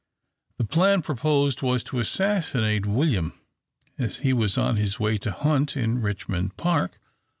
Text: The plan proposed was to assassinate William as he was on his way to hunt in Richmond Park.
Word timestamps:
The 0.57 0.65
plan 0.65 1.03
proposed 1.03 1.61
was 1.61 1.83
to 1.83 1.99
assassinate 1.99 2.87
William 2.87 3.39
as 3.99 4.17
he 4.25 4.33
was 4.33 4.57
on 4.57 4.75
his 4.77 4.99
way 4.99 5.19
to 5.19 5.31
hunt 5.31 5.77
in 5.77 5.99
Richmond 6.01 6.57
Park. 6.57 6.99